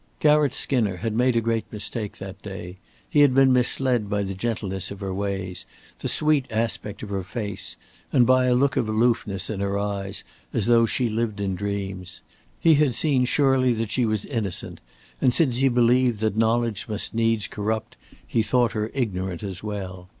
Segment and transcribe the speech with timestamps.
[0.19, 2.79] Garratt Skinner had made a great mistake that day.
[3.07, 5.67] He had been misled by the gentleness of her ways,
[5.99, 7.75] the sweet aspect of her face,
[8.11, 12.21] and by a look of aloofness in her eyes, as though she lived in dreams.
[12.59, 14.79] He had seen surely that she was innocent,
[15.21, 17.95] and since he believed that knowledge must needs corrupt,
[18.25, 20.09] he thought her ignorant as well.